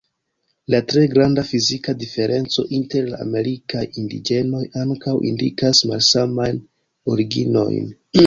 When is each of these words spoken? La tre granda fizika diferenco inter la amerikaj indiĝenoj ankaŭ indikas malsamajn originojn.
La 0.73 0.77
tre 0.91 1.01
granda 1.09 1.41
fizika 1.49 1.93
diferenco 2.03 2.63
inter 2.77 3.11
la 3.11 3.19
amerikaj 3.25 3.83
indiĝenoj 4.03 4.63
ankaŭ 4.85 5.13
indikas 5.33 5.83
malsamajn 5.91 6.61
originojn. 7.17 7.95